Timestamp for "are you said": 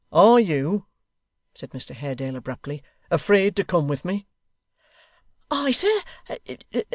0.11-1.69